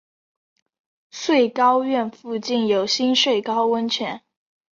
[1.11, 4.23] 穗高岳附近有新穗高温泉。